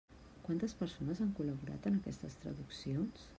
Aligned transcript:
Quantes 0.45 0.73
persones 0.79 1.21
han 1.25 1.35
col·laborat 1.41 1.85
en 1.91 2.01
aquestes 2.01 2.39
traduccions? 2.47 3.29